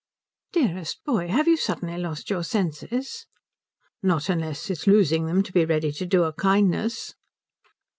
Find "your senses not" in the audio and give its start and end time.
2.31-4.29